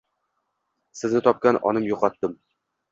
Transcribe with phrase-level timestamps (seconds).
[1.01, 2.37] Sizni topgan onim yoʻqotdim.